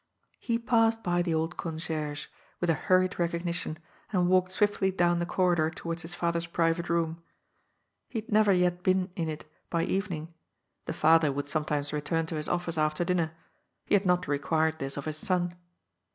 [0.39, 2.25] He passed by the old concierge,
[2.59, 3.77] with a hurried recog nition,
[4.11, 7.21] and walked swiftly down the corridor towards his father's private room.
[8.09, 10.33] He had never yet been in it by even ing.
[10.85, 13.33] The father would sometimes return to his office after dinner.
[13.85, 15.55] He had not required this of his son.